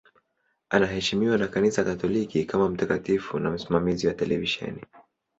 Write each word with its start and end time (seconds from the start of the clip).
Anaheshimiwa 0.69 1.37
na 1.37 1.47
Kanisa 1.47 1.83
Katoliki 1.83 2.45
kama 2.45 2.69
mtakatifu 2.69 3.39
na 3.39 3.51
msimamizi 3.51 4.07
wa 4.07 4.13
televisheni. 4.13 4.83